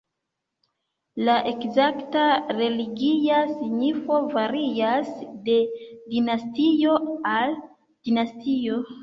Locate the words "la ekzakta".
1.27-2.23